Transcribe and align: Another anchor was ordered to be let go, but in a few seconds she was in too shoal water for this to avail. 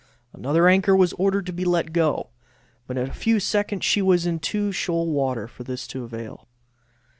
Another 0.33 0.67
anchor 0.67 0.95
was 0.95 1.13
ordered 1.13 1.45
to 1.45 1.53
be 1.53 1.63
let 1.63 1.93
go, 1.93 2.31
but 2.87 2.97
in 2.97 3.07
a 3.07 3.13
few 3.13 3.39
seconds 3.39 3.85
she 3.85 4.01
was 4.01 4.25
in 4.25 4.39
too 4.39 4.71
shoal 4.71 5.11
water 5.11 5.47
for 5.47 5.63
this 5.63 5.85
to 5.85 6.03
avail. 6.03 6.47